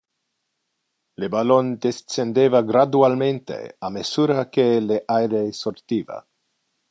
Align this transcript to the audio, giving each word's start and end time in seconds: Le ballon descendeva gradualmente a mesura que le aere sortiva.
Le 1.23 1.27
ballon 1.33 1.69
descendeva 1.83 2.63
gradualmente 2.71 3.59
a 3.85 3.87
mesura 3.99 4.39
que 4.57 4.67
le 4.87 4.97
aere 5.19 5.43
sortiva. 5.63 6.17